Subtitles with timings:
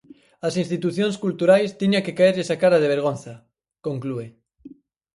[0.47, 3.33] "As institucións culturais tiña que caerlles a cara de vergonza",
[3.87, 4.27] conclúe.